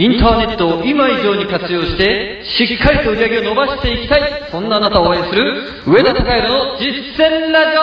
[0.00, 7.82] インターネットを今以上に活用して、しっかりと売り上げを伸ばしていきたい、そんなあなたを応援する、上田隆弘の実践ラジオ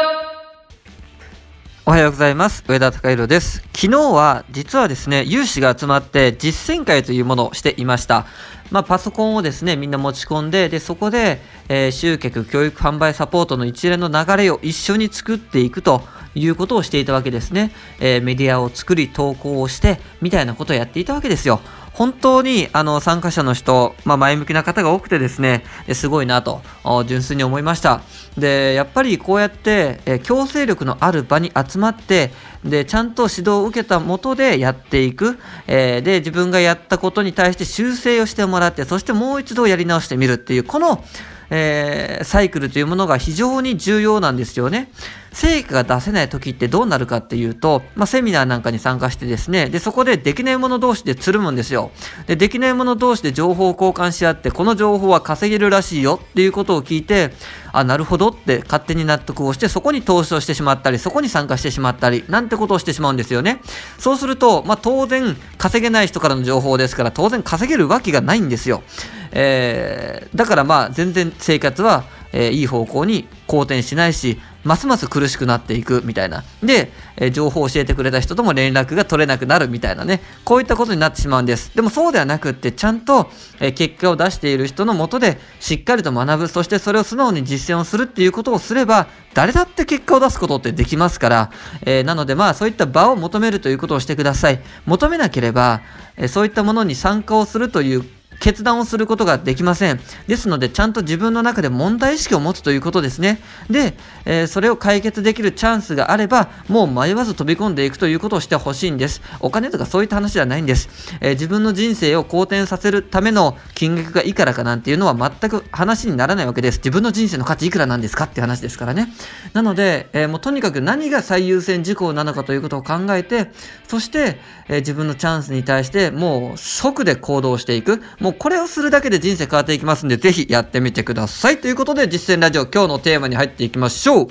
[1.85, 2.63] おはようございます。
[2.67, 3.61] 上田隆弘です。
[3.71, 8.25] 昨日は実はですね、有志が集まって実践会というものをしていました。
[8.71, 11.39] まあ、パソコンをですね、みんな持ち込んで、で、そこで、
[11.70, 16.02] えー集客、教育、販売、サポートの一連の流れを一緒に作っていくと
[16.34, 17.71] いうことをしていたわけですね。
[17.99, 21.61] えーメディアを作り、投稿をして、みたいなことをやっていたわけですよ。
[21.97, 26.61] 本当にあの参加者の人、まあ、前向きな方が多くてですね、すごいなと
[27.07, 28.01] 純粋に思いました。
[28.38, 32.31] で、やっぱりこうやって、え強制力のある場に集まって、
[32.63, 41.03] で、ちゃんと指導を受けたもとでやっていく、えーで、自分がやったことに対して修正をしてもらって、そしてもう一度やり直してみるっていう、この、
[41.49, 44.91] えーサイクルというものが非常に重要なんですよね。
[45.31, 51.92] 成果が出せない時ってどうなるかっていうと、まあ、セミナーなんかに参加してですね、で、そこでできない者同士でつるむんですよ。
[52.25, 57.31] で、できない者同士で情報を交換し合って、この情報は稼げるらしいよっていうことを聞いて、
[57.72, 63.62] あ、なるほどって勝手に納得をして、そこに投資をしてしまったり、そこに参加してしまったり、なんてことをしてしまうんですよね。
[64.00, 68.84] そうすると、まあ、当然稼げない人からの情報ですから、当然稼げるわけがないんですよ。
[69.31, 72.03] えーだからまあ全然生活は、
[72.34, 76.43] えーいい方向に好転しないしますます苦しくなっていくみたいな。
[76.61, 80.21] で、え情報を教えてくれた人とも連絡が取れなくなるみたいなね。
[80.43, 81.73] こういったことになってしまうんです。
[81.73, 86.47] でもそうではなくってちゃんと、え結果を出している人のもとでしっかりと学ぶ。
[86.47, 91.51] そしてそれを素直に実践をするっていうことをすれば誰だって結果を出すことってできますから、
[91.81, 94.59] えーなのでまあそういった場を求めるということをしてください。
[94.85, 95.81] 求めなければ、
[96.17, 99.99] えそういったものに参加をするという決断をすることができません。
[100.27, 103.41] ですので、ちゃんと自分の中で問題意識を持つということですね。
[103.69, 109.21] で、えーそれを解決できるチャンスがあれば、もう迷わず飛び込んでいくということをしてほしいんです。
[109.39, 110.89] お金とかそういった話ではないんです。
[111.21, 116.78] えー自分の人生を好転させるための金額がいくらかなんていうのは全く話にならないわけです。
[116.78, 119.09] 自分の人生の価値いくらなんですかって話ですからね。
[119.53, 123.51] なので、えーもうとにかく何が最優先事項なのかということを考えて、
[123.88, 128.01] そして、えー自分のチャンスに対してもう即で行動していく。
[128.27, 131.61] もうこれをするだけで人生変わっていきますんで、ぜひやってみてください。
[131.61, 134.27] ということで、実践ラジオ今日のテーマに入っていきましょう。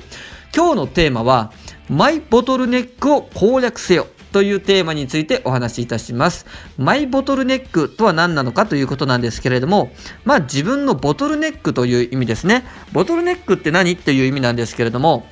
[0.54, 1.50] 今日のテーマは、
[1.88, 4.06] マイボトルネックを攻略せよ。
[4.32, 6.44] というテーマについてお話しいたします。
[6.76, 9.90] マイボトルネックとは何なのかということなんですけれども、
[10.26, 12.64] まあ自分のボトルネックという意味ですね。
[12.92, 13.92] ボトルネックって何？
[13.92, 15.26] っていう意味なんですけれども、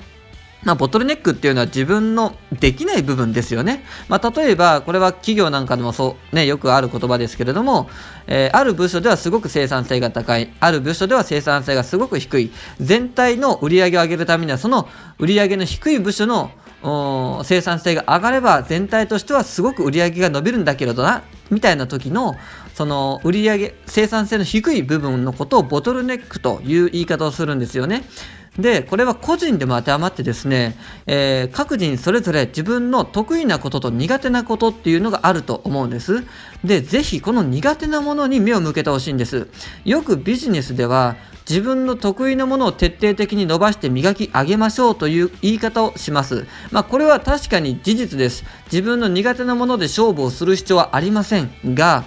[0.64, 3.84] まあ、ボトルネックっていうのは自分のできない部分ですよね。
[4.08, 7.88] まあ、例えば、これは企業なんかでもそう、ね、よくある言葉ですけれども、
[8.26, 14.88] えーある部署ではすごく生産性が高い、ある部署では生産性がすごく低い、全体の売り上げを上げるためには、その
[15.18, 16.50] 売り上げの低い部署の
[17.44, 22.34] 生産性が上がれば全体としてはすごく売り上げが伸びるんだけれどなみたいな時の
[22.74, 28.04] その売り上げ生産性の低い部分のことをボトルネックという言い方をするんですよね。
[28.58, 30.76] で、これは個人でも当てはまってですね、
[31.06, 36.24] えー各人それぞれ自分の得意なことと苦手なことっていうのがあると思うんです。
[36.64, 39.48] で、ぜひこの苦手なものに目を向けてほしいんです。
[39.84, 41.16] よくビジネスでは
[41.48, 46.46] 自分の得意なものを徹底的に伸ばして磨き上げましょうという言い方をします。
[46.70, 48.44] まあこれは確かに事実です。
[48.72, 52.04] 自分の苦手なもので勝負をする必要はありませんが、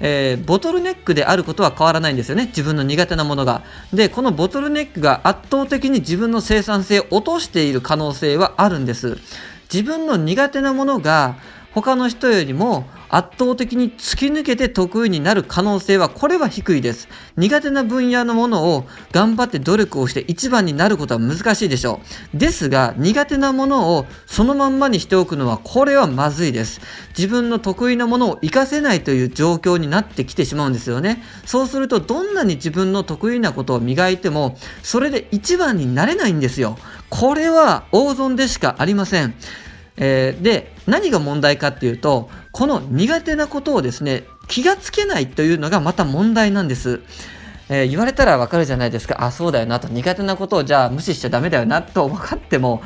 [0.00, 2.46] えーボトルネックであることは変わらないんですよね。
[2.46, 3.62] 自分の苦手なものが。
[3.92, 9.18] で、このボトルネックが圧倒的に自分の生産性を落としている可能性はあるんです。
[9.72, 11.36] 自分の苦手なものが
[11.74, 17.08] 他の人よりも圧倒的に突き抜けて得意になる可能性はこれは低いです。
[17.36, 22.00] 苦手な分野のものを頑張って努力をして一番になることは難しいでしょ
[22.34, 22.36] う。
[22.36, 26.80] ですが苦手なものをそのまんまにしておくのはこれはまずいです。
[27.16, 31.22] 自分の得意なものを活かせないという状況になってきてしまうんですよね。
[31.46, 36.78] そうするとどんなに自分の得意なことを磨いてもそれで一番になれないんですよ。
[37.10, 39.34] これは大損でしかありません。
[39.98, 47.00] えーで何が問題かっていうとこの苦手なことをですね気がつけないというのがまた問題なんです。
[47.68, 49.22] えー言われたらわかるじゃないですか。
[49.22, 52.82] あそうだよなと苦手なことをじゃあ無視しちゃダメだよなと分かっても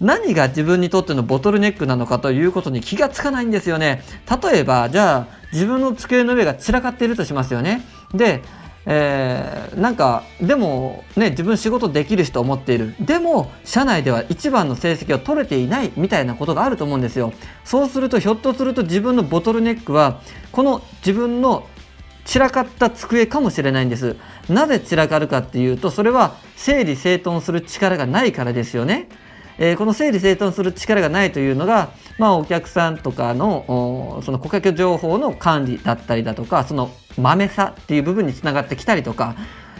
[0.00, 4.02] 何が自分にとってのボトルネックなのかということに気がつかないんですよね。
[4.42, 7.82] 例えばじゃあ自分の机の上が散らかっているとしますよね。
[8.14, 8.42] で
[8.86, 12.94] えーなんかでもね自分仕事できる人思っている。
[13.00, 17.32] でも社内では一番の成績を取れていないみたいなことがあると思うんですよ。
[17.64, 20.20] そうするとひょっとすると自分のボトルネックは
[20.52, 21.66] この自分の
[22.24, 24.16] 散らかった机かもしれないんです。
[24.48, 29.08] なぜ散らかるかっていうとそれは整理整頓する力がないからですよね。
[29.58, 39.34] え、この整理整頓する力がないというのが、まあ、お客さんとかのその顧客情報の管理だったりだとかそのまめさっていう部分につながってきたりとか、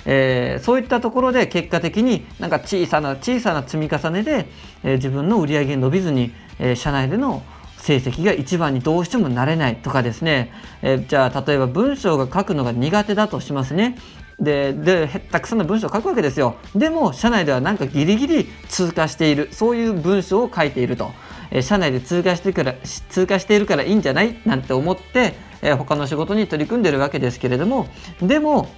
[0.05, 4.47] えー、そういったところで結果的になんか小さな小さな積み重ねで、
[4.82, 7.43] えー、自分の売り上げ伸びずに、えー、社内での
[7.84, 10.50] 成績が一番にどうしてもなれないとかですね、
[10.81, 13.98] えー、じゃあ例えば文章が書くのが苦手だとしますね。
[14.40, 16.56] ででたくさんの文章を書くわけですよ。
[16.75, 19.50] でも社内ではなんかギリギリ通過している。
[19.52, 21.12] そういう文章を書いていると、
[21.50, 22.75] えー、社内で通過してから
[23.10, 24.40] 通過しているからいいんじゃない？
[24.46, 27.87] なんて思って、えー、他の仕事に取り組んでるわけですけれども。
[28.22, 28.70] でも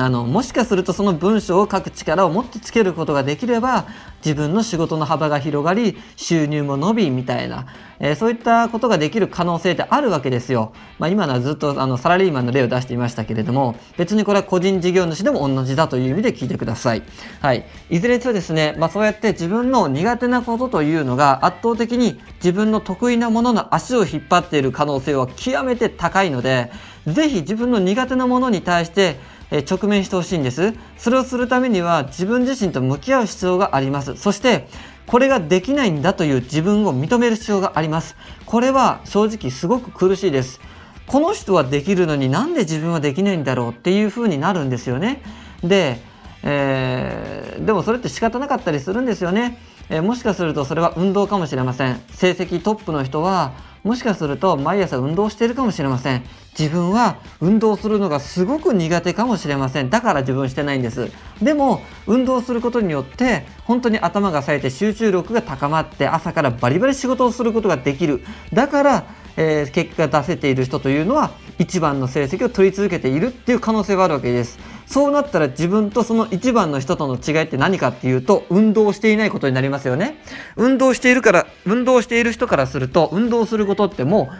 [0.00, 3.88] あのもしかするとその文章を書く力をもっとつけることができれば
[4.24, 7.66] 自分の仕事の幅が広がり収入も伸びみたいな、
[7.98, 10.72] えー、そういったことができる可能性ってあるわけですよ。
[11.00, 17.02] まあ、今のはずっとあのサラリーマンの例を出していましたけれども別にこれは個人事業主でも同じだという意味で聞いてください。
[17.40, 26.70] はい、いずれにせよですね、まあ、そうやって自分の苦手なことというのが圧倒的に自分の得意なものの足を引っ張っている可能性は極めて高いので
[27.08, 29.16] 是非自分の苦手なものに対して
[29.50, 30.74] え直面してほしいんです。
[30.96, 34.16] それをするためには自分自身と向き合う必要があります。
[34.16, 34.68] そして
[35.06, 38.16] これができないんだという自分を認める必要があります。
[38.44, 40.60] これは正直すごく苦しいです。
[41.06, 45.22] この人はできるのになんで自分はできないんだろうっていう風になるんですよね。
[45.64, 46.02] で、
[46.42, 49.58] えー、でもそれって仕方なかったりするんですよね。
[49.90, 52.00] えー、もしかするとそれは運動かもしれません。
[52.10, 53.52] 成績トップの人は
[53.84, 56.22] もしかすると毎朝運動しているかもしれません。
[56.58, 59.90] 自分は運動するのがすごく苦手かもしれません。
[59.90, 61.10] だから自分してないんです。
[61.42, 68.22] でも運動することによって本当に頭が冴えて集中力が高まって朝からバリバリ仕事をすることができる。
[68.52, 69.04] だから
[69.40, 74.58] えー、結果が出せている人というのは一番の成績を取り続けているっていう可能性があるわけです。
[74.86, 80.22] そうなったら自分とその一番の人との違いって何かっていうと運動していないことになりますよね。
[80.56, 84.34] 運動しているから運動している人からすると運動することってもう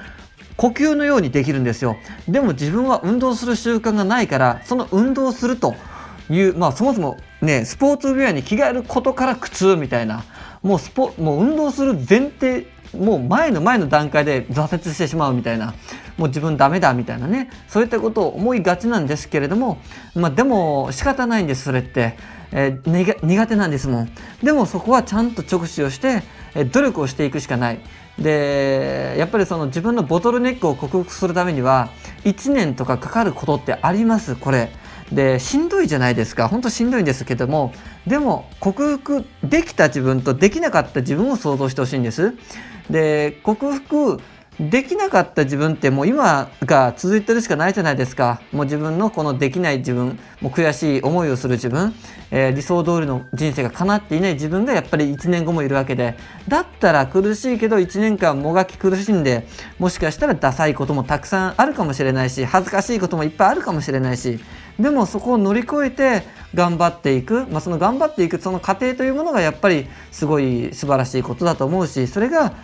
[0.57, 1.97] 呼吸のようにできるんですよ。
[2.29, 5.75] でも自分は運動する習慣がないからその運動すると
[6.31, 10.25] いうまあそもそもねスポーツウェアに着替えることから苦痛みたいな
[10.63, 12.67] もうスポもう運動する前提
[12.97, 15.75] もう前の前の段階で挫折してしまうみたいな。
[16.19, 19.79] もう自分ダメだみたいなねそういったことを思いがちなんですけれども、
[20.15, 22.19] まあ、でも仕方ないんですそれって、
[22.53, 24.11] えー、苦手なんですもん。
[24.43, 26.23] でもそこはちゃんと直視をして、
[26.55, 27.81] え努力をしていくしかない。
[28.19, 31.91] でやっぱりその自分のボトルネックを克服するためには
[32.25, 34.71] 1年とかかかることってありますこれ。
[35.13, 36.49] でしんどいじゃないですか。
[36.49, 37.73] 本当しんどいんですけども
[38.07, 42.35] でも克服できた自分とできなかった自分を想像してほしいんです。
[42.91, 44.21] で克服
[44.61, 48.41] できなかった自分ってもう今が続いてるしかないじゃないですか。
[48.53, 51.95] もう自分のこのできない自分もう悔しい思いをする自分、
[52.33, 56.17] えー、理想通りの人生が叶っていない自分がやっぱり1年後もいるわけで。
[56.49, 59.47] だったら苦しいけど1年間もがき苦しんで
[59.79, 64.41] もしかしたらダサいこともたくさんあるかもしれないし恥ずかしいこともいっぱいあるかもしれないし。
[64.79, 66.23] でもそこを乗り越えて
[66.55, 72.55] 頑張っていく、まあ、その頑張っていくその過程というものがやっぱりすごい素晴らしいことだと思うしそれが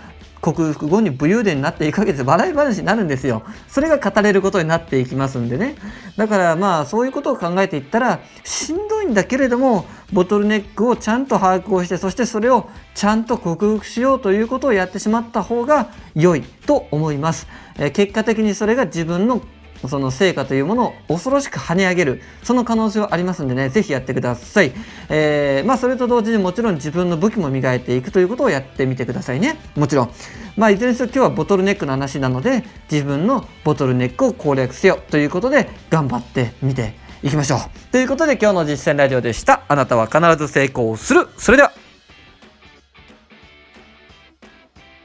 [0.45, 2.25] 克服後に武勇伝になっていくわけです。
[2.25, 3.43] 笑い話になるんですよ。
[3.67, 5.77] それが語れることになっていきますんでね。
[6.19, 17.49] だからまあそういうことを考えていったらしんどいんだけれどもボトルネックをちゃんと把握をしてそしてそれをちゃんと克服しようということをやってしまった方が良いと思います、
[17.79, 19.41] え結果的にそれが自分の
[19.89, 22.23] その成果というものを恐ろしく跳ね上げる。
[22.43, 23.69] その可能性はありますんでね。
[23.69, 24.73] 是非やってください、
[25.09, 29.59] えー、まあそれと同時にもちろん自分の武器も磨いていくということをやってみてくださいね。
[29.77, 30.11] もちろん。
[30.57, 37.61] まあいずれにせよ今日はボトルネックの話なので自分のボトルネックを攻略せよということで頑張ってみていきましょう。
[37.91, 39.63] ということで今日の実践ラジオでした。
[39.69, 41.29] あなたは必ず成功する。
[41.37, 41.84] それでは。